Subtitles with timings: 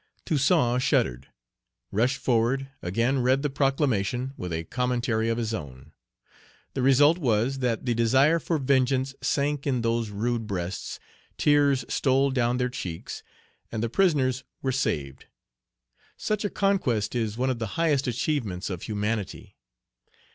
[0.25, 1.27] Toussaint shuddered,
[1.91, 5.91] rushed forward, again read the proclamation, with a commentary of his own.
[6.73, 10.99] The result was, that the desire for vengeance sank in those rude breasts,
[11.37, 13.21] tears stole down their cheeks,
[13.71, 15.27] and the prisoners were saved.
[16.17, 19.55] Such a conquest is one of the highest achievements of humanity.